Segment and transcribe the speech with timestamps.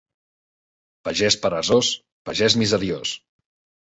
[1.09, 1.91] Pagès peresós,
[2.31, 3.13] pagès miseriós.